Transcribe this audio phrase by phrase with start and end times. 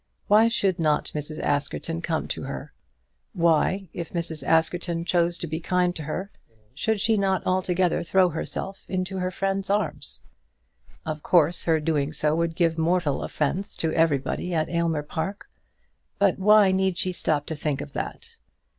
[0.25, 1.37] Why should not Mrs.
[1.41, 2.73] Askerton come to her?
[3.33, 4.43] Why, if Mrs.
[4.43, 6.31] Askerton chose to be kind to her,
[6.73, 10.21] should she not altogether throw herself into her friend's arms?
[11.05, 15.47] Of course her doing so would give mortal offence to everybody at Aylmer Park;
[16.17, 18.37] but why need she stop to think of that?